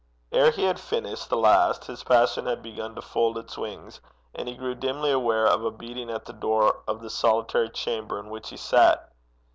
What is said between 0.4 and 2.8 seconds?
he had finished the last, his passion had